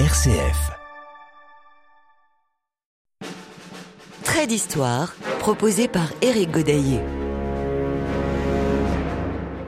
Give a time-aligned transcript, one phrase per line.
[0.00, 0.72] RCF.
[4.24, 6.98] Trait d'histoire proposé par Éric Godaillé.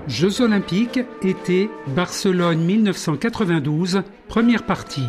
[0.09, 5.07] Jeux olympiques, été, Barcelone 1992, première partie.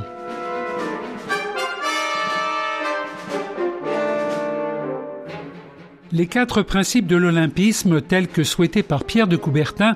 [6.12, 9.96] Les quatre principes de l'olympisme tels que souhaités par Pierre de Coubertin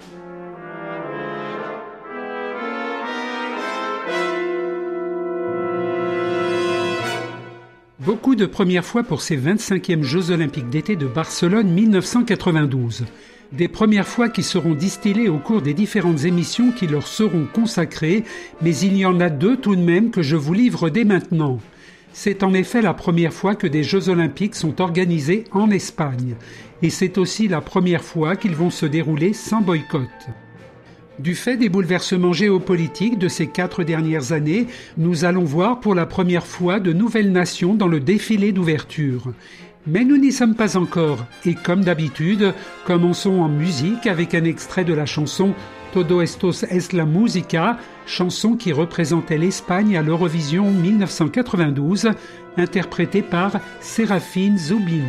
[8.21, 13.05] Beaucoup de premières fois pour ces 25e Jeux olympiques d'été de Barcelone 1992.
[13.51, 18.23] Des premières fois qui seront distillées au cours des différentes émissions qui leur seront consacrées,
[18.61, 21.57] mais il y en a deux tout de même que je vous livre dès maintenant.
[22.13, 26.35] C'est en effet la première fois que des Jeux olympiques sont organisés en Espagne,
[26.83, 30.09] et c'est aussi la première fois qu'ils vont se dérouler sans boycott.
[31.21, 34.65] Du fait des bouleversements géopolitiques de ces quatre dernières années,
[34.97, 39.31] nous allons voir pour la première fois de nouvelles nations dans le défilé d'ouverture.
[39.85, 42.55] Mais nous n'y sommes pas encore, et comme d'habitude,
[42.87, 45.53] commençons en musique avec un extrait de la chanson
[45.93, 47.77] Todo estos es la música,
[48.07, 52.11] chanson qui représentait l'Espagne à l'Eurovision 1992,
[52.57, 55.03] interprétée par Séraphine Zubin.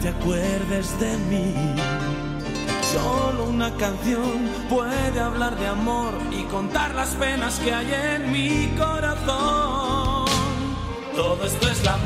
[0.00, 1.54] Te acuerdes de mí.
[2.92, 8.74] Solo una canción puede hablar de amor y contar las penas que hay en mi
[8.78, 10.26] corazón.
[11.14, 11.96] Todo esto es la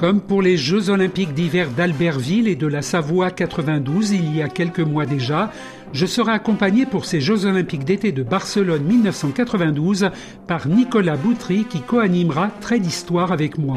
[0.00, 4.48] Comme pour les Jeux olympiques d'hiver d'Albertville et de la Savoie 92 il y a
[4.48, 5.52] quelques mois déjà,
[5.92, 10.08] je serai accompagné pour ces Jeux olympiques d'été de Barcelone 1992
[10.46, 13.76] par Nicolas Boutry qui co-animera Trait d'histoire avec moi.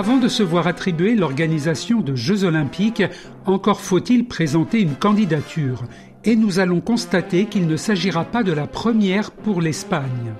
[0.00, 3.02] Avant de se voir attribuer l'organisation de Jeux olympiques,
[3.44, 5.82] encore faut-il présenter une candidature.
[6.24, 10.32] Et nous allons constater qu'il ne s'agira pas de la première pour l'Espagne.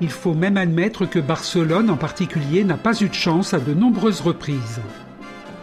[0.00, 3.72] Il faut même admettre que Barcelone en particulier n'a pas eu de chance à de
[3.72, 4.80] nombreuses reprises.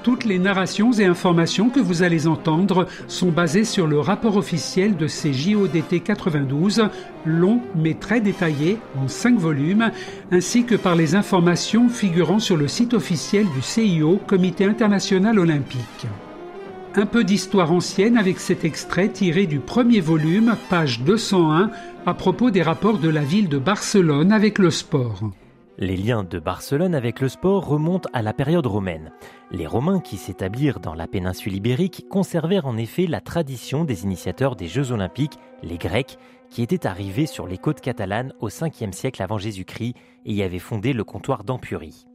[0.03, 4.97] Toutes les narrations et informations que vous allez entendre sont basées sur le rapport officiel
[4.97, 6.89] de ces JODT 92,
[7.25, 9.91] long mais très détaillé, en 5 volumes,
[10.31, 16.07] ainsi que par les informations figurant sur le site officiel du CIO, Comité international olympique.
[16.95, 21.69] Un peu d'histoire ancienne avec cet extrait tiré du premier volume, page 201,
[22.07, 25.31] à propos des rapports de la ville de Barcelone avec le sport.
[25.81, 29.11] Les liens de Barcelone avec le sport remontent à la période romaine.
[29.49, 34.55] Les Romains qui s'établirent dans la péninsule ibérique conservèrent en effet la tradition des initiateurs
[34.55, 36.19] des Jeux olympiques, les Grecs,
[36.51, 39.95] qui étaient arrivés sur les côtes catalanes au 5e siècle avant Jésus-Christ
[40.27, 42.05] et y avaient fondé le comptoir d'Ampurie.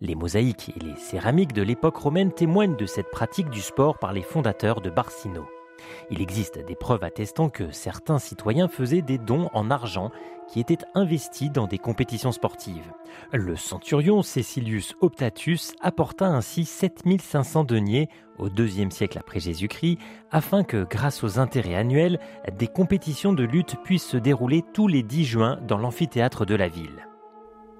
[0.00, 4.12] Les mosaïques et les céramiques de l'époque romaine témoignent de cette pratique du sport par
[4.12, 5.46] les fondateurs de Barcino.
[6.10, 10.10] Il existe des preuves attestant que certains citoyens faisaient des dons en argent
[10.48, 12.92] qui étaient investis dans des compétitions sportives.
[13.32, 18.08] Le centurion Cecilius Optatus apporta ainsi 7500 deniers
[18.38, 19.98] au IIe siècle après Jésus-Christ
[20.30, 22.20] afin que, grâce aux intérêts annuels,
[22.56, 26.68] des compétitions de lutte puissent se dérouler tous les 10 juin dans l'amphithéâtre de la
[26.68, 27.06] ville.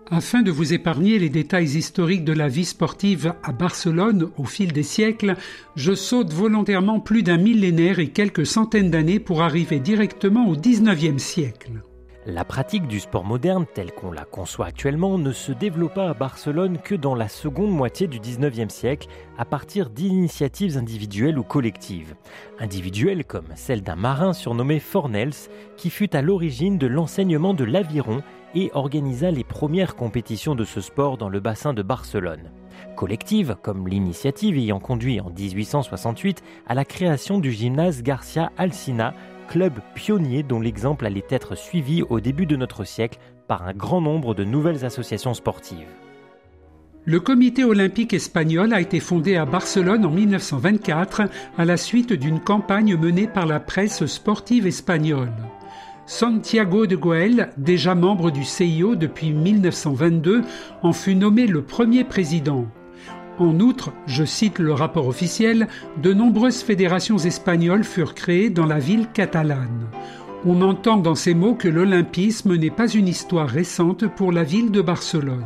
[0.08, 4.72] Afin de vous épargner les détails historiques de la vie sportive à Barcelone au fil
[4.72, 5.34] des siècles,
[5.74, 11.20] je saute volontairement plus d'un millénaire et quelques centaines d'années pour arriver directement au XIXe
[11.20, 11.82] siècle.
[12.28, 16.78] La pratique du sport moderne telle qu'on la conçoit actuellement ne se développa à Barcelone
[16.78, 19.06] que dans la seconde moitié du 19e siècle
[19.38, 22.16] à partir d'initiatives individuelles ou collectives.
[22.58, 25.36] Individuelles comme celle d'un marin surnommé Fornels
[25.76, 28.24] qui fut à l'origine de l'enseignement de l'aviron
[28.56, 32.50] et organisa les premières compétitions de ce sport dans le bassin de Barcelone.
[32.96, 39.14] Collective comme l'initiative ayant conduit en 1868 à la création du gymnase Garcia Alcina
[39.46, 44.00] club pionnier dont l'exemple allait être suivi au début de notre siècle par un grand
[44.00, 45.86] nombre de nouvelles associations sportives.
[47.04, 51.22] Le comité olympique espagnol a été fondé à Barcelone en 1924
[51.56, 55.32] à la suite d'une campagne menée par la presse sportive espagnole.
[56.06, 60.42] Santiago de Guel, déjà membre du CIO depuis 1922,
[60.82, 62.66] en fut nommé le premier président.
[63.38, 65.68] En outre, je cite le rapport officiel,
[66.02, 69.88] de nombreuses fédérations espagnoles furent créées dans la ville catalane.
[70.46, 74.70] On entend dans ces mots que l'olympisme n'est pas une histoire récente pour la ville
[74.70, 75.44] de Barcelone.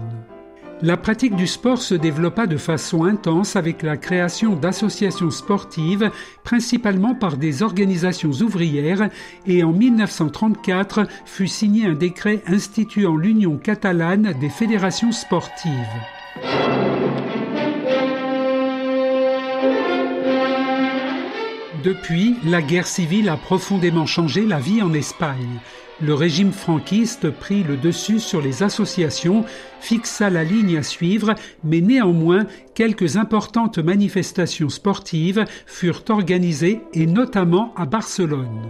[0.82, 6.10] La pratique du sport se développa de façon intense avec la création d'associations sportives,
[6.44, 9.10] principalement par des organisations ouvrières,
[9.46, 15.70] et en 1934 fut signé un décret instituant l'Union catalane des fédérations sportives.
[21.84, 25.60] Depuis, la guerre civile a profondément changé la vie en Espagne.
[26.02, 29.44] Le régime franquiste prit le dessus sur les associations,
[29.80, 31.34] fixa la ligne à suivre,
[31.64, 38.62] mais néanmoins quelques importantes manifestations sportives furent organisées et notamment à Barcelone.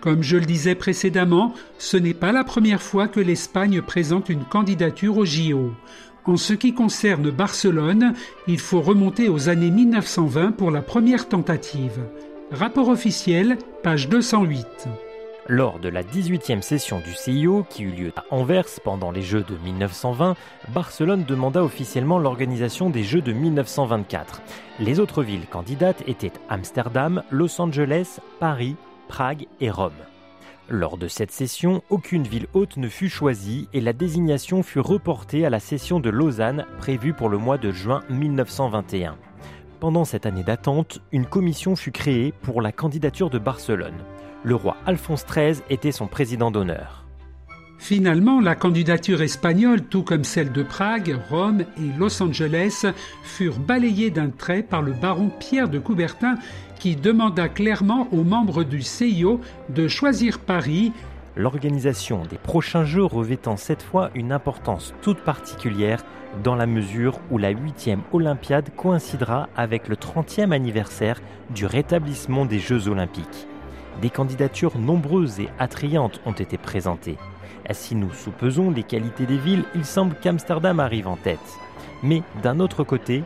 [0.00, 4.44] Comme je le disais précédemment, ce n'est pas la première fois que l'Espagne présente une
[4.44, 5.72] candidature au JO.
[6.26, 8.14] En ce qui concerne Barcelone,
[8.48, 12.00] il faut remonter aux années 1920 pour la première tentative.
[12.50, 14.88] Rapport officiel, page 208.
[15.48, 19.44] Lors de la 18e session du CIO, qui eut lieu à Anvers pendant les Jeux
[19.48, 20.34] de 1920,
[20.74, 24.42] Barcelone demanda officiellement l'organisation des Jeux de 1924.
[24.80, 28.74] Les autres villes candidates étaient Amsterdam, Los Angeles, Paris,
[29.06, 29.92] Prague et Rome.
[30.68, 35.46] Lors de cette session, aucune ville haute ne fut choisie et la désignation fut reportée
[35.46, 39.16] à la session de Lausanne prévue pour le mois de juin 1921.
[39.78, 44.04] Pendant cette année d'attente, une commission fut créée pour la candidature de Barcelone.
[44.42, 47.06] Le roi Alphonse XIII était son président d'honneur.
[47.78, 52.86] Finalement, la candidature espagnole, tout comme celle de Prague, Rome et Los Angeles,
[53.22, 56.36] furent balayées d'un trait par le baron Pierre de Coubertin
[56.78, 60.92] qui demanda clairement aux membres du CIO de choisir Paris.
[61.36, 66.04] L'organisation des prochains Jeux revêtant cette fois une importance toute particulière
[66.42, 71.20] dans la mesure où la 8e Olympiade coïncidera avec le 30e anniversaire
[71.50, 73.46] du rétablissement des Jeux olympiques.
[74.00, 77.16] Des candidatures nombreuses et attrayantes ont été présentées.
[77.72, 81.38] Si nous soupesons les qualités des villes, il semble qu'Amsterdam arrive en tête.
[82.02, 83.24] Mais d'un autre côté,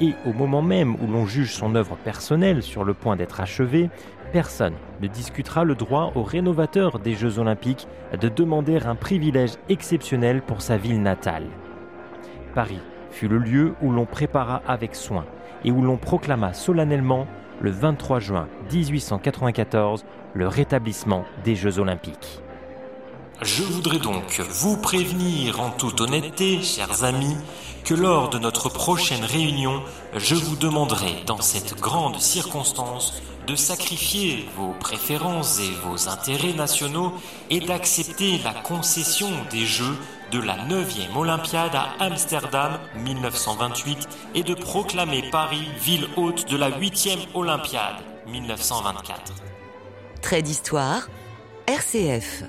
[0.00, 3.90] et au moment même où l'on juge son œuvre personnelle sur le point d'être achevée,
[4.32, 7.86] personne ne discutera le droit au rénovateur des Jeux olympiques
[8.18, 11.46] de demander un privilège exceptionnel pour sa ville natale.
[12.54, 15.24] Paris fut le lieu où l'on prépara avec soin
[15.64, 17.26] et où l'on proclama solennellement
[17.60, 22.40] le 23 juin 1894 le rétablissement des Jeux olympiques.
[23.42, 27.36] Je voudrais donc vous prévenir en toute honnêteté, chers amis,
[27.84, 29.82] que lors de notre prochaine réunion,
[30.16, 33.14] je vous demanderai, dans cette grande circonstance,
[33.46, 37.12] de sacrifier vos préférences et vos intérêts nationaux
[37.48, 39.96] et d'accepter la concession des Jeux
[40.30, 46.70] de la 9e Olympiade à Amsterdam 1928 et de proclamer Paris ville hôte de la
[46.70, 47.96] 8e Olympiade
[48.28, 49.32] 1924.
[50.22, 51.08] Trait d'histoire,
[51.66, 52.44] RCF.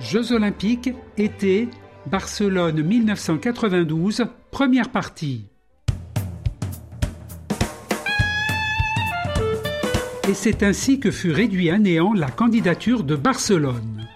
[0.00, 1.68] Jeux olympiques, été,
[2.08, 5.44] Barcelone 1992, première partie.
[10.26, 14.06] Et c'est ainsi que fut réduit à néant la candidature de Barcelone.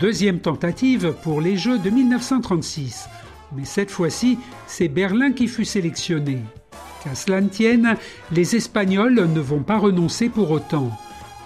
[0.00, 3.06] Deuxième tentative pour les Jeux de 1936,
[3.54, 6.38] mais cette fois-ci, c'est Berlin qui fut sélectionné.
[7.02, 7.96] Qu'à cela ne tienne,
[8.32, 10.90] les Espagnols ne vont pas renoncer pour autant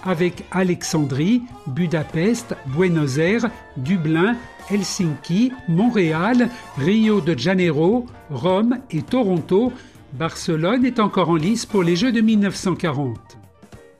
[0.03, 4.35] avec Alexandrie, Budapest, Buenos Aires, Dublin,
[4.69, 9.73] Helsinki, Montréal, Rio de Janeiro, Rome et Toronto,
[10.13, 13.39] Barcelone est encore en lice pour les Jeux de 1940.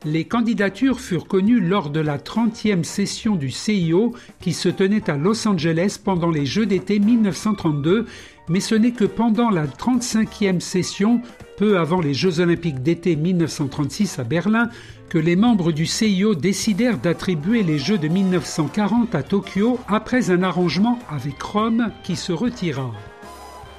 [0.06, 5.18] Les candidatures furent connues lors de la 30e session du CIO qui se tenait à
[5.18, 8.06] Los Angeles pendant les Jeux d'été 1932,
[8.48, 11.22] mais ce n'est que pendant la 35e session,
[11.58, 14.70] peu avant les Jeux olympiques d'été 1936 à Berlin,
[15.10, 20.44] que les membres du CIO décidèrent d'attribuer les Jeux de 1940 à Tokyo après un
[20.44, 22.92] arrangement avec Rome qui se retira.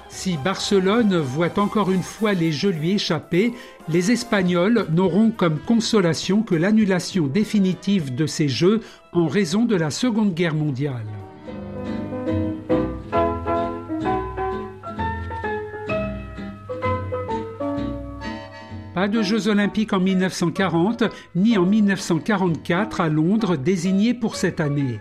[0.08, 3.54] Si Barcelone voit encore une fois les Jeux lui échapper,
[3.88, 8.80] les Espagnols n'auront comme consolation que l'annulation définitive de ces Jeux
[9.12, 11.06] en raison de la Seconde Guerre mondiale.
[19.00, 21.04] Pas de Jeux olympiques en 1940
[21.34, 25.00] ni en 1944 à Londres désignés pour cette année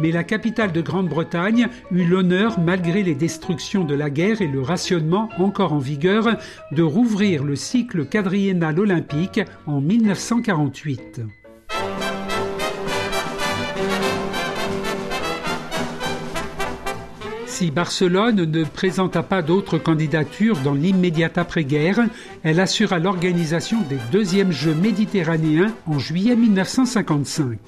[0.00, 4.60] mais la capitale de Grande-Bretagne eut l'honneur, malgré les destructions de la guerre et le
[4.60, 6.36] rationnement encore en vigueur,
[6.70, 11.22] de rouvrir le cycle quadriennal olympique en 1948.
[17.58, 21.98] Si Barcelone ne présenta pas d'autres candidatures dans l'immédiate après-guerre,
[22.44, 27.58] elle assura l'organisation des deuxièmes Jeux méditerranéens en juillet 1955.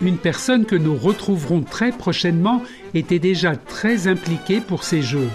[0.00, 2.62] Une personne que nous retrouverons très prochainement
[2.94, 5.28] était déjà très impliquée pour ces Jeux.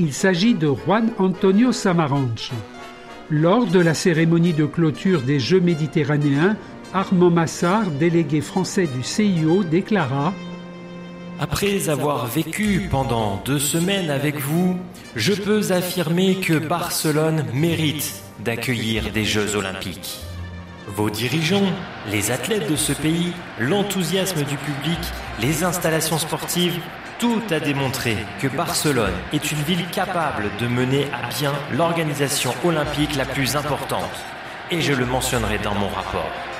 [0.00, 2.50] Il s'agit de Juan Antonio Samaranch.
[3.30, 6.56] Lors de la cérémonie de clôture des Jeux méditerranéens,
[6.92, 10.32] Armand Massard, délégué français du CIO, déclara
[11.42, 14.78] Après avoir vécu pendant deux semaines avec vous,
[15.16, 20.20] je peux affirmer que Barcelone mérite d'accueillir des Jeux olympiques.
[20.86, 21.72] Vos dirigeants,
[22.08, 25.00] les athlètes de ce pays, l'enthousiasme du public,
[25.40, 26.78] les installations sportives,
[27.18, 33.16] tout a démontré que Barcelone est une ville capable de mener à bien l'organisation olympique
[33.16, 34.14] la plus importante.
[34.70, 36.51] Et je le mentionnerai dans mon rapport.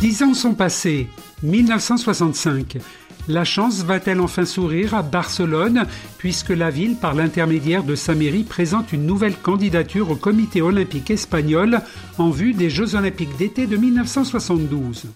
[0.00, 1.08] Dix ans sont passés.
[1.42, 2.78] 1965.
[3.26, 5.86] La chance va-t-elle enfin sourire à Barcelone
[6.18, 8.14] puisque la ville, par l'intermédiaire de sa
[8.48, 11.80] présente une nouvelle candidature au comité olympique espagnol
[12.16, 15.06] en vue des Jeux olympiques d'été de 1972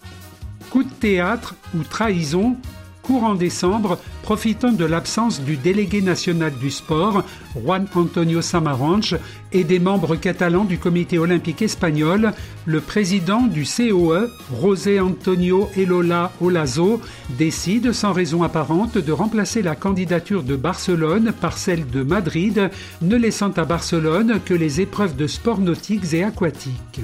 [0.70, 2.56] Coup de théâtre ou trahison?
[3.02, 7.24] Courant décembre, profitant de l'absence du délégué national du sport,
[7.56, 9.14] Juan Antonio Samaranch,
[9.52, 12.32] et des membres catalans du comité olympique espagnol,
[12.64, 14.30] le président du COE,
[14.60, 21.58] José Antonio Elola Olazo, décide sans raison apparente de remplacer la candidature de Barcelone par
[21.58, 22.70] celle de Madrid,
[23.02, 27.00] ne laissant à Barcelone que les épreuves de sport nautiques et aquatiques.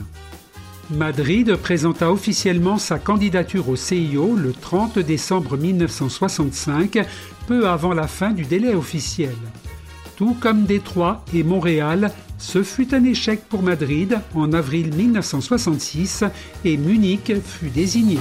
[0.90, 7.07] Madrid présenta officiellement sa candidature au CIO le 30 décembre 1965,
[7.47, 9.35] peu avant la fin du délai officiel.
[10.16, 16.25] Tout comme Détroit et Montréal, ce fut un échec pour Madrid en avril 1966
[16.64, 18.18] et Munich fut désigné.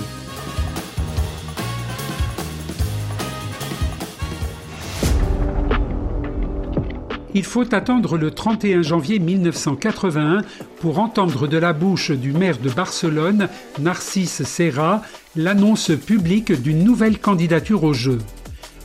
[7.38, 10.42] Il faut attendre le 31 janvier 1981
[10.80, 15.04] pour entendre de la bouche du maire de Barcelone, Narcisse Serra,
[15.36, 18.18] l'annonce publique d'une nouvelle candidature au jeu.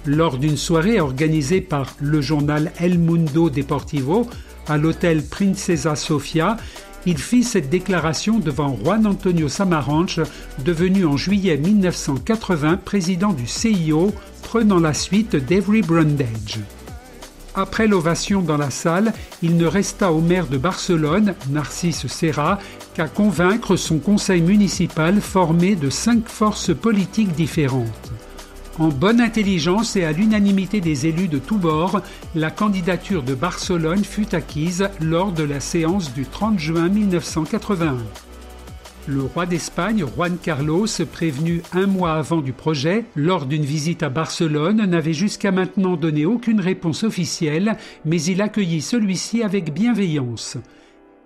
[0.05, 4.29] Lors d'une soirée organisée par le journal El Mundo Deportivo
[4.69, 6.59] à l'hôtel Princesa Sofia,
[7.07, 10.21] il fit cette déclaration devant Juan Antonio Samaranch,
[10.63, 16.61] devenu en juillet 1980 président du CIO, prenant la suite d'Every Brundage.
[17.55, 22.59] Après l'ovation dans la salle, il ne resta au maire de Barcelone, Narcisse Serra,
[22.95, 28.13] qu'à convaincre son conseil municipal formé de cinq forces politiques différentes.
[28.79, 32.01] En bonne intelligence et à l'unanimité des élus de tous bords,
[32.35, 37.99] la candidature de Barcelone fut acquise lors de la séance du 30 juin 1981.
[39.09, 44.11] Le roi d'Espagne, Juan Carlos, prévenu un mois avant du projet, lors d'une visite à
[44.11, 50.57] Barcelone, n'avait jusqu'à maintenant donné aucune réponse officielle, mais il accueillit celui-ci avec bienveillance.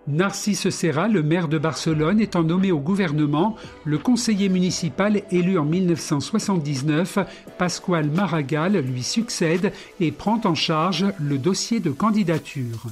[0.09, 5.65] Narcisse Serra, le maire de Barcelone, étant nommé au gouvernement, le conseiller municipal élu en
[5.67, 7.19] 1979,
[7.59, 12.85] Pascual Maragall, lui succède et prend en charge le dossier de candidature.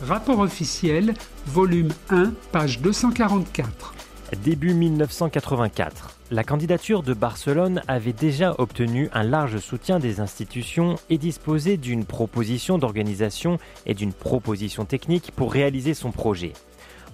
[0.00, 1.12] Rapport officiel,
[1.46, 3.95] volume 1, page 244.
[4.32, 11.16] Début 1984, la candidature de Barcelone avait déjà obtenu un large soutien des institutions et
[11.16, 16.54] disposait d'une proposition d'organisation et d'une proposition technique pour réaliser son projet.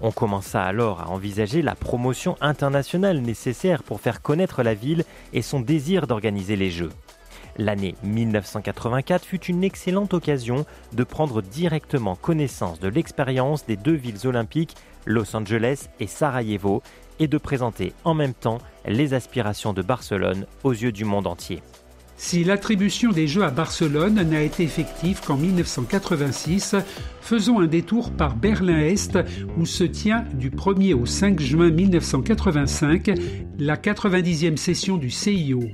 [0.01, 5.05] On commença alors à envisager la promotion internationale nécessaire pour faire connaître la ville
[5.35, 6.93] et son désir d'organiser les Jeux.
[7.59, 14.27] L'année 1984 fut une excellente occasion de prendre directement connaissance de l'expérience des deux villes
[14.27, 16.83] olympiques, Los Angeles et Sarajevo,
[17.19, 21.63] et de présenter en même temps les aspirations de Barcelone aux yeux du monde entier.
[22.17, 26.77] Si l'attribution des Jeux à Barcelone n'a été effective qu'en 1986,
[27.21, 29.19] faisons un détour par Berlin-Est
[29.59, 33.11] où se tient du 1er au 5 juin 1985
[33.59, 35.65] la 90e session du CIO.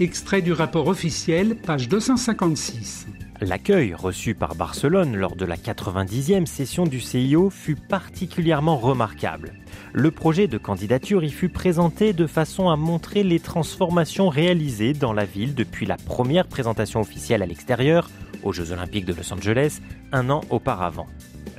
[0.00, 3.06] Extrait du rapport officiel, page 256.
[3.42, 9.52] L'accueil reçu par Barcelone lors de la 90e session du CIO fut particulièrement remarquable.
[9.92, 15.12] Le projet de candidature y fut présenté de façon à montrer les transformations réalisées dans
[15.12, 18.08] la ville depuis la première présentation officielle à l'extérieur,
[18.42, 19.80] aux Jeux olympiques de Los Angeles,
[20.12, 21.08] un an auparavant.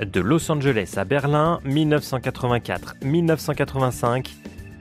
[0.04, 4.30] De Los Angeles à Berlin, 1984-1985,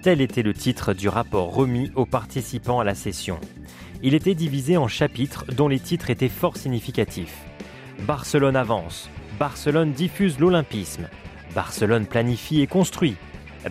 [0.01, 3.39] Tel était le titre du rapport remis aux participants à la session.
[4.01, 7.37] Il était divisé en chapitres dont les titres étaient fort significatifs.
[8.07, 11.07] Barcelone avance, Barcelone diffuse l'olympisme,
[11.53, 13.15] Barcelone planifie et construit,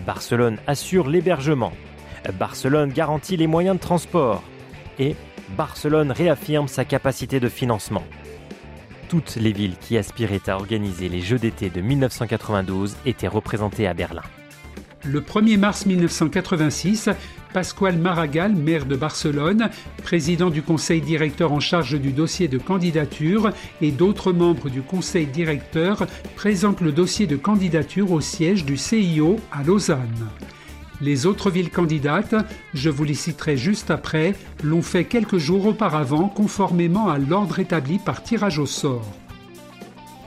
[0.05, 1.73] Barcelone assure l'hébergement,
[2.39, 4.41] Barcelone garantit les moyens de transport
[4.99, 5.17] et
[5.57, 8.03] Barcelone réaffirme sa capacité de financement.
[9.09, 13.93] Toutes les villes qui aspiraient à organiser les Jeux d'été de 1992 étaient représentées à
[13.93, 14.23] Berlin.
[15.03, 17.09] Le 1er mars 1986,
[17.53, 19.71] Pascual Maragall, maire de Barcelone,
[20.03, 25.25] président du conseil directeur en charge du dossier de candidature et d'autres membres du conseil
[25.25, 26.05] directeur
[26.35, 30.27] présentent le dossier de candidature au siège du CIO à Lausanne.
[31.01, 32.35] Les autres villes candidates,
[32.75, 37.97] je vous les citerai juste après, l'ont fait quelques jours auparavant conformément à l'ordre établi
[37.97, 39.11] par tirage au sort.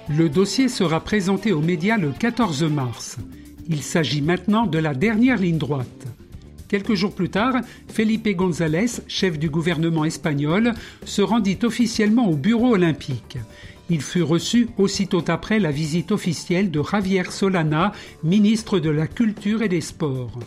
[0.09, 3.19] Le dossier sera présenté aux médias le 14 mars.
[3.69, 6.07] Il s'agit maintenant de la dernière ligne droite.
[6.69, 7.55] Quelques jours plus tard,
[7.89, 13.39] Felipe González, chef du gouvernement espagnol, se rendit officiellement au bureau olympique.
[13.91, 19.63] Il fut reçu aussitôt après la visite officielle de Javier Solana, ministre de la Culture
[19.63, 20.39] et des Sports.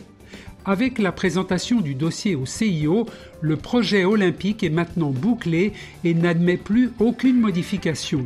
[0.65, 3.05] Avec la présentation du dossier au CIO,
[3.41, 5.71] le projet olympique est maintenant bouclé
[6.03, 8.25] et n'admet plus aucune modification.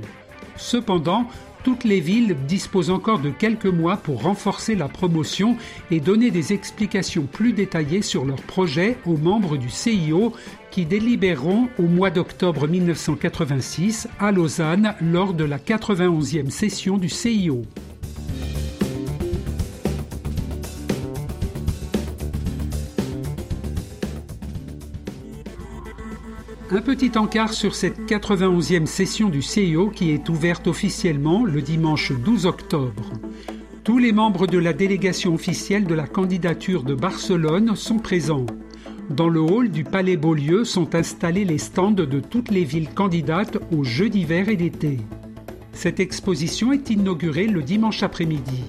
[0.55, 1.27] Cependant,
[1.63, 5.57] toutes les villes disposent encore de quelques mois pour renforcer la promotion
[5.89, 10.33] et donner des explications plus détaillées sur leurs projets aux membres du CIO
[10.71, 17.63] qui délibéreront au mois d'octobre 1986 à Lausanne lors de la 91e session du CIO.
[26.73, 32.13] Un petit encart sur cette 91e session du CIO qui est ouverte officiellement le dimanche
[32.13, 33.11] 12 octobre.
[33.83, 38.45] Tous les membres de la délégation officielle de la candidature de Barcelone sont présents.
[39.09, 43.57] Dans le hall du Palais Beaulieu sont installés les stands de toutes les villes candidates
[43.75, 44.99] aux Jeux d'hiver et d'été.
[45.73, 48.63] Cette exposition est inaugurée le dimanche après-midi.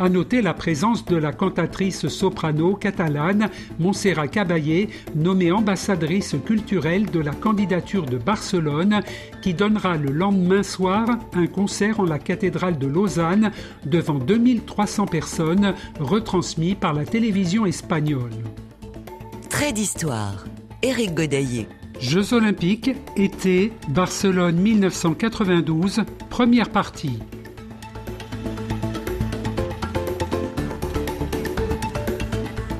[0.00, 7.20] À noter la présence de la cantatrice soprano catalane Montserrat Caballé, nommée ambassadrice culturelle de
[7.20, 9.02] la candidature de Barcelone,
[9.42, 13.50] qui donnera le lendemain soir un concert en la cathédrale de Lausanne
[13.84, 18.32] devant 2300 personnes, retransmis par la télévision espagnole.
[19.50, 20.46] Trait d'histoire.
[20.80, 21.68] Éric Godaillé.
[22.00, 27.18] Jeux olympiques, été, Barcelone 1992, première partie.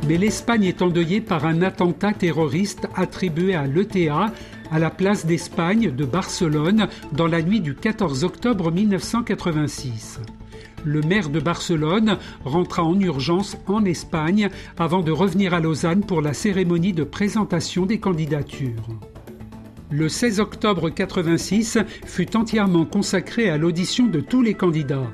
[0.09, 4.33] Mais l'Espagne est endeuillée par un attentat terroriste attribué à l'ETA
[4.71, 10.21] à la place d'Espagne de Barcelone dans la nuit du 14 octobre 1986.
[10.85, 16.23] Le maire de Barcelone rentra en urgence en Espagne avant de revenir à Lausanne pour
[16.23, 18.89] la cérémonie de présentation des candidatures.
[19.91, 25.11] Le 16 octobre 1986 fut entièrement consacré à l'audition de tous les candidats.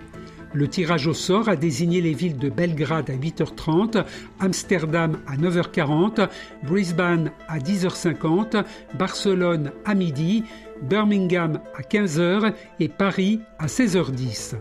[0.57, 4.07] Le tirage au sort a désigné les villes de Belgrade à 8h30,
[4.41, 6.31] Amsterdam à 9h40,
[6.63, 8.65] Brisbane à 10h50,
[8.99, 10.45] Barcelone à midi,
[10.81, 14.55] Birmingham à 15h et Paris à 16h10.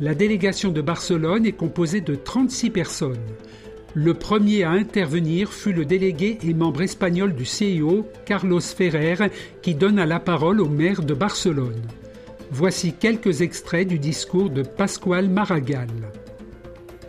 [0.00, 3.16] La délégation de Barcelone est composée de 36 personnes.
[3.94, 9.30] Le premier à intervenir fut le délégué et membre espagnol du CIO, Carlos Ferrer,
[9.62, 11.80] qui donna la parole au maire de Barcelone.
[12.54, 15.88] Voici quelques extraits du discours de Pascual Maragall.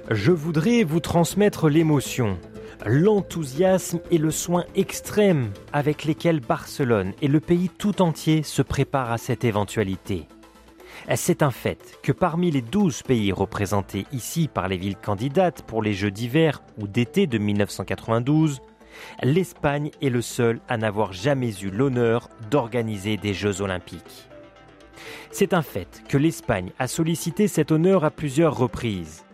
[0.09, 2.39] Je voudrais vous transmettre l'émotion,
[2.85, 9.11] l'enthousiasme et le soin extrême avec lesquels Barcelone et le pays tout entier se préparent
[9.11, 10.29] à cette éventualité.
[11.13, 15.83] C'est un fait que parmi les 12 pays représentés ici par les villes candidates pour
[15.83, 18.61] les Jeux d'hiver ou d'été de 1992,
[19.21, 24.29] l'Espagne est le seul à n'avoir jamais eu l'honneur d'organiser des Jeux olympiques.
[25.31, 29.25] C'est un fait que l'Espagne a sollicité cet honneur à plusieurs reprises.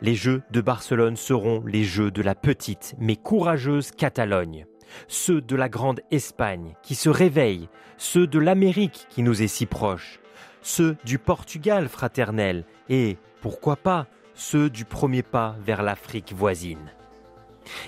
[0.00, 4.66] Les Jeux de Barcelone seront les Jeux de la petite mais courageuse Catalogne,
[5.08, 9.66] ceux de la grande Espagne qui se réveille, ceux de l'Amérique qui nous est si
[9.66, 10.20] proche,
[10.62, 16.90] ceux du Portugal fraternel et, pourquoi pas, ceux du premier pas vers l'Afrique voisine.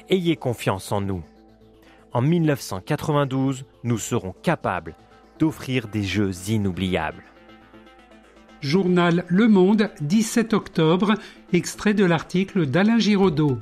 [0.08, 1.22] Ayez confiance en nous.
[2.12, 4.94] En 1992, nous serons capables
[5.38, 7.22] d'offrir des jeux inoubliables.
[8.60, 11.14] Journal Le Monde, 17 octobre,
[11.52, 13.58] extrait de l'article d'Alain Giraudot.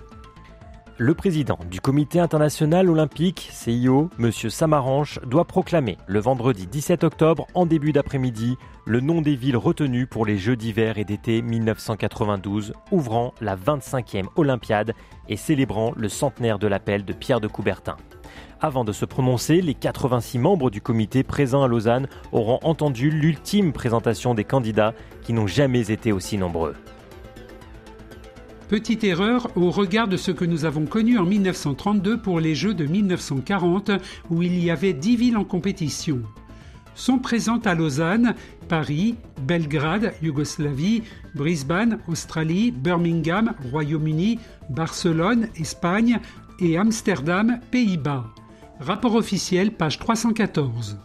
[0.97, 4.31] Le président du Comité international olympique, CIO, M.
[4.31, 10.07] Samaranch, doit proclamer le vendredi 17 octobre, en début d'après-midi, le nom des villes retenues
[10.07, 14.95] pour les Jeux d'hiver et d'été 1992, ouvrant la 25e Olympiade
[15.29, 17.97] et célébrant le centenaire de l'appel de Pierre de Coubertin.
[18.61, 23.73] Avant de se prononcer, les 86 membres du comité présents à Lausanne auront entendu l'ultime
[23.73, 26.77] présentation des candidats qui n'ont jamais été aussi nombreux.
[28.75, 32.75] Petite erreur au regard de ce que nous avons connu en 1932 pour les Jeux
[32.75, 33.93] de 1940
[34.31, 36.23] où il y avait 10 villes en compétition.
[36.97, 38.35] Sont présentes à Lausanne,
[38.69, 41.05] Paris, Belgrade, Yougoslavie,
[41.37, 46.19] Brisbane, Australie, Birmingham, Royaume-Uni, Barcelone, Espagne
[46.59, 48.25] et Amsterdam, Pays-Bas.
[48.81, 50.99] Rapport officiel, page 314.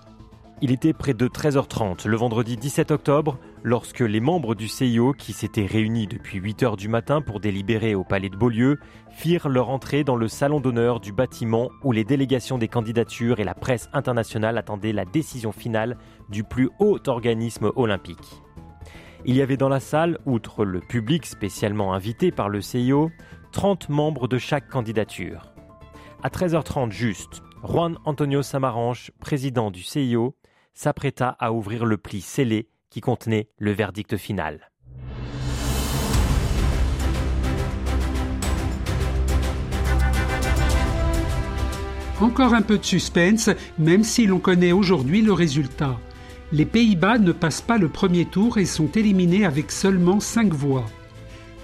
[0.61, 5.31] Il était près de 13h30 le vendredi 17 octobre lorsque les membres du CIO, qui
[5.31, 8.77] s'étaient réunis depuis 8 h du matin pour délibérer au palais de Beaulieu,
[9.09, 13.45] firent leur entrée dans le salon d'honneur du bâtiment où les délégations des candidatures et
[13.45, 18.41] la presse internationale attendaient la décision finale du plus haut organisme olympique.
[19.23, 23.11] Il y avait dans la salle, outre le public spécialement invité par le CIO,
[23.53, 25.53] 30 membres de chaque candidature.
[26.21, 30.35] À 13h30 juste, Juan Antonio Samaranch, président du CIO,
[30.73, 34.69] s'apprêta à ouvrir le pli scellé qui contenait le verdict final.
[42.21, 45.97] Encore un peu de suspense, même si l'on connaît aujourd'hui le résultat.
[46.51, 50.85] Les Pays-Bas ne passent pas le premier tour et sont éliminés avec seulement 5 voix.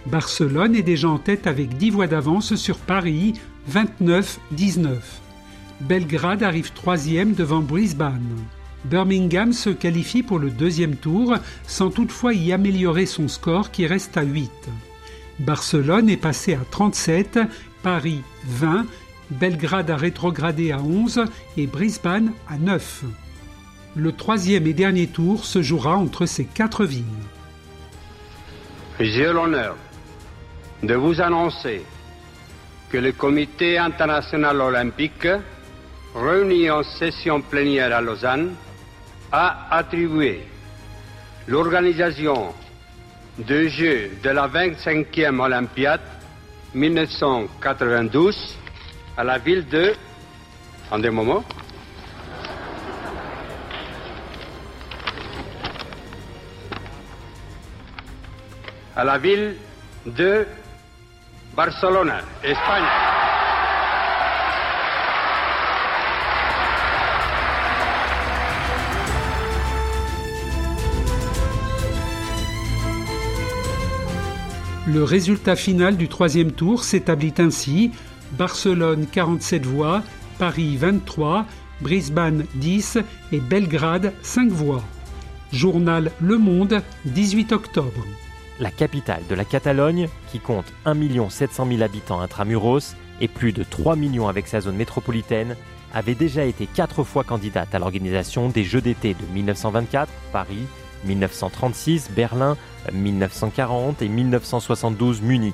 [0.06, 3.34] Barcelone est déjà en tête avec 10 voix d'avance sur Paris,
[3.70, 5.00] 29-19.
[5.82, 8.46] Belgrade arrive troisième devant Brisbane.
[8.86, 14.16] Birmingham se qualifie pour le deuxième tour sans toutefois y améliorer son score qui reste
[14.16, 14.52] à 8.
[15.40, 17.40] Barcelone est passé à 37,
[17.82, 18.86] Paris 20,
[19.32, 21.26] Belgrade a rétrogradé à 11
[21.58, 23.04] et Brisbane à 9.
[23.96, 27.04] Le troisième et dernier tour se jouera entre ces quatre villes.
[29.00, 29.76] J'ai l'honneur
[30.84, 31.82] de vous annoncer
[32.92, 35.28] que le Comité international olympique,
[36.14, 38.54] réuni en session plénière à Lausanne,
[39.32, 40.44] a attribué
[41.48, 42.54] l'organisation
[43.38, 46.02] des Jeux de la 25e Olympiade
[46.74, 48.58] 1992
[49.18, 49.94] à la ville de...
[50.92, 51.44] En des moments.
[58.96, 59.56] À la ville
[60.06, 60.46] de
[61.56, 63.05] Barcelone, Espagne.
[74.88, 77.90] Le résultat final du troisième tour s'établit ainsi
[78.34, 80.04] Barcelone 47 voix,
[80.38, 81.48] Paris 23,
[81.82, 83.00] Brisbane 10
[83.32, 84.84] et Belgrade 5 voix.
[85.52, 88.06] Journal Le Monde, 18 octobre.
[88.60, 90.96] La capitale de la Catalogne, qui compte 1
[91.30, 95.56] 700 000 habitants intramuros et plus de 3 millions avec sa zone métropolitaine,
[95.96, 100.68] avait déjà été quatre fois candidate à l'organisation des Jeux d'été de 1924, Paris,
[101.06, 102.58] 1936 Berlin,
[102.92, 105.54] 1940 et 1972 Munich.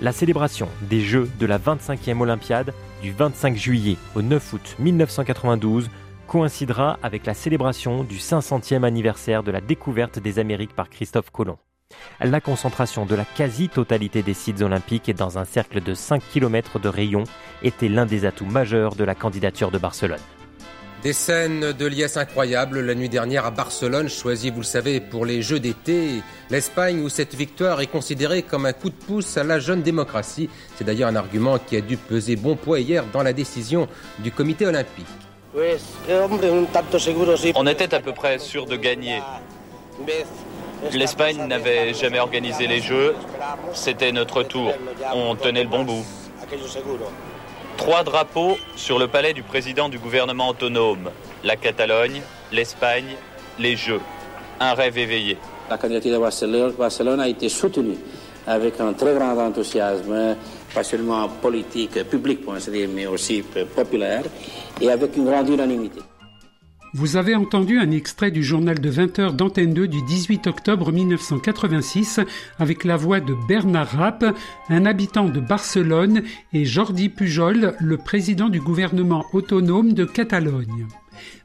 [0.00, 5.88] La célébration des Jeux de la 25e Olympiade du 25 juillet au 9 août 1992
[6.26, 11.58] coïncidera avec la célébration du 500e anniversaire de la découverte des Amériques par Christophe Colomb.
[12.20, 16.88] La concentration de la quasi-totalité des sites olympiques dans un cercle de 5 km de
[16.88, 17.24] rayon
[17.62, 20.20] était l'un des atouts majeurs de la candidature de Barcelone.
[21.06, 25.24] Des scènes de liesse incroyables la nuit dernière à Barcelone, choisie, vous le savez, pour
[25.24, 26.20] les Jeux d'été.
[26.50, 30.50] L'Espagne, où cette victoire est considérée comme un coup de pouce à la jeune démocratie.
[30.74, 33.86] C'est d'ailleurs un argument qui a dû peser bon poids hier dans la décision
[34.18, 35.06] du comité olympique.
[37.54, 39.22] On était à peu près sûr de gagner.
[40.92, 43.14] L'Espagne n'avait jamais organisé les Jeux,
[43.74, 44.72] c'était notre tour.
[45.14, 46.04] On tenait le bon bout.
[47.76, 51.10] Trois drapeaux sur le palais du président du gouvernement autonome.
[51.44, 53.16] La Catalogne, l'Espagne,
[53.58, 54.00] les Jeux.
[54.58, 55.36] Un rêve éveillé.
[55.68, 57.98] La candidature de Barcelone, a été soutenue
[58.46, 60.36] avec un très grand enthousiasme,
[60.74, 62.40] pas seulement politique, public,
[62.94, 64.22] mais aussi populaire,
[64.80, 66.00] et avec une grande unanimité.
[66.98, 72.20] Vous avez entendu un extrait du journal de 20h d'Antenne 2 du 18 octobre 1986
[72.58, 74.24] avec la voix de Bernard Rapp,
[74.70, 76.22] un habitant de Barcelone,
[76.54, 80.86] et Jordi Pujol, le président du gouvernement autonome de Catalogne.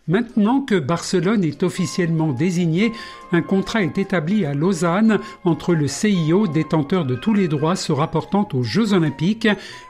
[0.07, 2.91] Maintenant que Barcelone est officiellement désigné,
[3.31, 7.91] un contrat est établi à Lausanne entre le CIO, détenteur de tous les droits se
[7.91, 9.47] rapportant aux Jeux olympiques,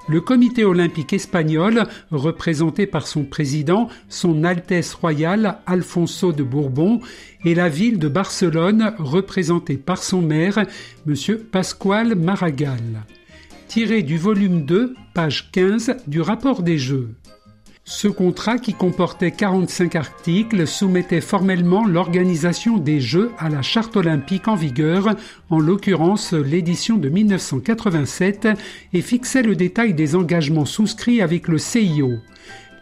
[0.10, 7.00] le Comité olympique espagnol, représenté par son président, son Altesse royale Alfonso de Bourbon,
[7.46, 10.66] et la ville de Barcelone, représentée par son maire,
[11.08, 11.16] M.
[11.52, 13.06] Pascual Maragall.
[13.70, 17.16] Tiré du volume 2, page 15 du rapport des Jeux.
[17.84, 24.48] Ce contrat, qui comportait 45 articles, soumettait formellement l'organisation des Jeux à la charte olympique
[24.48, 25.16] en vigueur,
[25.50, 28.48] en l'occurrence l'édition de 1987,
[28.94, 32.20] et fixait le détail des engagements souscrits avec le CIO.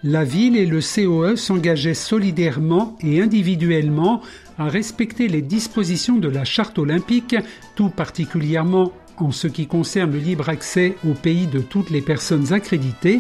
[0.04, 4.22] La ville et le COE s'engageaient solidairement et individuellement
[4.58, 7.36] à respecter les dispositions de la charte olympique,
[7.76, 12.54] tout particulièrement en ce qui concerne le libre accès au pays de toutes les personnes
[12.54, 13.20] accréditées,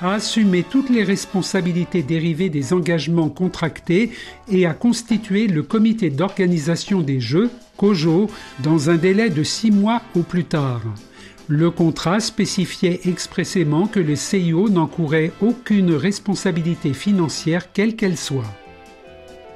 [0.00, 4.10] à assumer toutes les responsabilités dérivées des engagements contractés
[4.50, 8.30] et à constituer le comité d'organisation des Jeux, COJO,
[8.62, 10.82] dans un délai de six mois au plus tard.
[11.48, 18.52] Le contrat spécifiait expressément que le CIO n'encourait aucune responsabilité financière quelle qu'elle soit.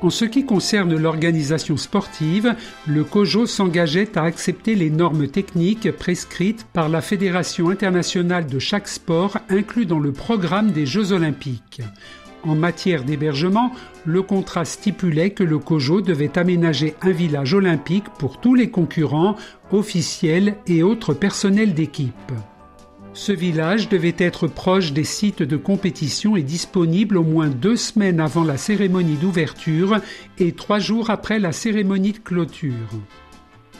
[0.03, 2.55] En ce qui concerne l'organisation sportive,
[2.87, 8.89] le COJO s'engageait à accepter les normes techniques prescrites par la Fédération internationale de chaque
[8.89, 11.83] sport inclus dans le programme des Jeux olympiques.
[12.45, 13.73] En matière d'hébergement,
[14.07, 19.37] le contrat stipulait que le COJO devait aménager un village olympique pour tous les concurrents,
[19.71, 22.33] officiels et autres personnels d'équipe.
[23.13, 28.21] Ce village devait être proche des sites de compétition et disponible au moins deux semaines
[28.21, 29.99] avant la cérémonie d'ouverture
[30.39, 33.01] et trois jours après la cérémonie de clôture.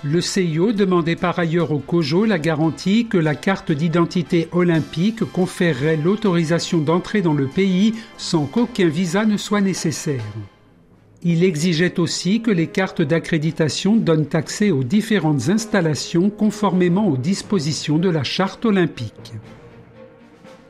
[0.03, 5.97] Le CIO demandait par ailleurs au COJO la garantie que la carte d'identité olympique conférerait
[5.97, 10.25] l'autorisation d'entrer dans le pays sans qu'aucun visa ne soit nécessaire.
[11.23, 17.99] Il exigeait aussi que les cartes d'accréditation donnent accès aux différentes installations conformément aux dispositions
[17.99, 19.35] de la charte olympique.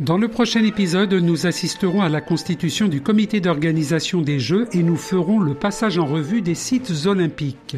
[0.00, 4.82] Dans le prochain épisode, nous assisterons à la constitution du comité d'organisation des Jeux et
[4.82, 7.76] nous ferons le passage en revue des sites olympiques.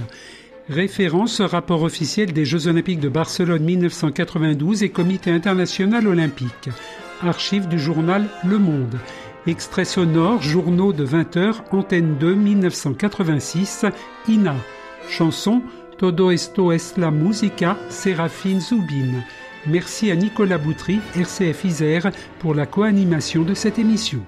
[0.68, 6.70] Référence rapport officiel des Jeux olympiques de Barcelone 1992 et Comité international olympique.
[7.20, 8.98] Archives du journal Le Monde.
[9.46, 13.86] Extrait sonore, journaux de 20h, Antenne 2, 1986,
[14.28, 14.54] INA.
[15.08, 15.62] Chanson,
[15.98, 19.24] Todo esto es la música, Séraphine Zoubine.
[19.66, 24.20] Merci à Nicolas Boutry, RCF Isère, pour la co-animation de cette émission.